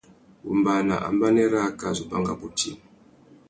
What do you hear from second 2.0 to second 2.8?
banga bôti.